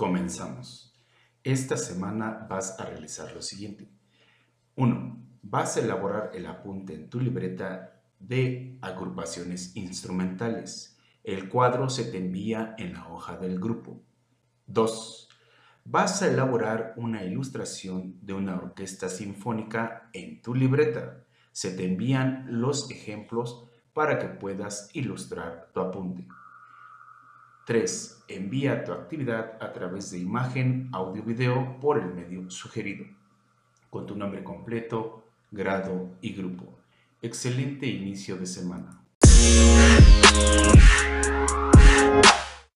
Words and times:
Comenzamos. 0.00 0.94
Esta 1.44 1.76
semana 1.76 2.46
vas 2.48 2.80
a 2.80 2.86
realizar 2.86 3.34
lo 3.34 3.42
siguiente. 3.42 3.86
1. 4.76 5.26
Vas 5.42 5.76
a 5.76 5.80
elaborar 5.80 6.30
el 6.32 6.46
apunte 6.46 6.94
en 6.94 7.10
tu 7.10 7.20
libreta 7.20 8.00
de 8.18 8.78
agrupaciones 8.80 9.76
instrumentales. 9.76 10.98
El 11.22 11.50
cuadro 11.50 11.90
se 11.90 12.04
te 12.04 12.16
envía 12.16 12.74
en 12.78 12.94
la 12.94 13.08
hoja 13.12 13.36
del 13.36 13.60
grupo. 13.60 14.00
2. 14.68 15.28
Vas 15.84 16.22
a 16.22 16.28
elaborar 16.28 16.94
una 16.96 17.22
ilustración 17.22 18.16
de 18.22 18.32
una 18.32 18.56
orquesta 18.56 19.10
sinfónica 19.10 20.08
en 20.14 20.40
tu 20.40 20.54
libreta. 20.54 21.26
Se 21.52 21.72
te 21.72 21.84
envían 21.84 22.46
los 22.48 22.90
ejemplos 22.90 23.68
para 23.92 24.18
que 24.18 24.28
puedas 24.28 24.88
ilustrar 24.94 25.68
tu 25.74 25.80
apunte. 25.80 26.26
3. 27.70 28.24
Envía 28.26 28.82
tu 28.82 28.90
actividad 28.90 29.56
a 29.60 29.72
través 29.72 30.10
de 30.10 30.18
imagen, 30.18 30.88
audio, 30.90 31.22
video 31.22 31.78
por 31.80 32.00
el 32.00 32.12
medio 32.12 32.50
sugerido, 32.50 33.06
con 33.90 34.08
tu 34.08 34.16
nombre 34.16 34.42
completo, 34.42 35.22
grado 35.52 36.16
y 36.20 36.32
grupo. 36.32 36.80
Excelente 37.22 37.86
inicio 37.86 38.36
de 38.36 38.46
semana. 38.46 39.04